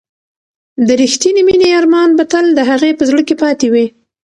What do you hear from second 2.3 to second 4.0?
تل د هغې په زړه کې پاتې وي.